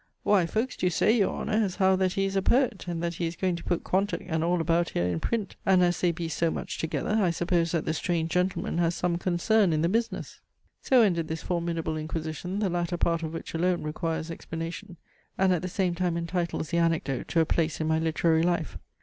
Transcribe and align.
Why, 0.23 0.47
folks 0.47 0.75
do 0.75 0.89
say, 0.89 1.11
your 1.15 1.29
Honour! 1.29 1.53
as 1.63 1.75
how 1.75 1.95
that 1.97 2.13
he 2.13 2.25
is 2.25 2.35
a 2.35 2.41
Poet, 2.41 2.85
and 2.87 3.03
that 3.03 3.13
he 3.13 3.27
is 3.27 3.35
going 3.35 3.55
to 3.57 3.63
put 3.63 3.83
Quantock 3.83 4.21
and 4.25 4.43
all 4.43 4.59
about 4.59 4.89
here 4.89 5.05
in 5.05 5.19
print; 5.19 5.55
and 5.63 5.83
as 5.83 6.01
they 6.01 6.11
be 6.11 6.27
so 6.27 6.49
much 6.49 6.79
together, 6.79 7.19
I 7.21 7.29
suppose 7.29 7.71
that 7.71 7.85
the 7.85 7.93
strange 7.93 8.31
gentleman 8.31 8.79
has 8.79 8.95
some 8.95 9.19
consarn 9.19 9.71
in 9.71 9.83
the 9.83 9.89
business." 9.89 10.41
So 10.81 11.03
ended 11.03 11.27
this 11.27 11.43
formidable 11.43 11.97
inquisition, 11.97 12.57
the 12.57 12.67
latter 12.69 12.97
part 12.97 13.21
of 13.21 13.33
which 13.35 13.53
alone 13.53 13.83
requires 13.83 14.31
explanation, 14.31 14.97
and 15.37 15.53
at 15.53 15.61
the 15.61 15.67
same 15.67 15.93
time 15.93 16.17
entitles 16.17 16.69
the 16.71 16.77
anecdote 16.79 17.27
to 17.27 17.39
a 17.41 17.45
place 17.45 17.79
in 17.79 17.87
my 17.87 17.99
literary 17.99 18.41
life. 18.41 18.79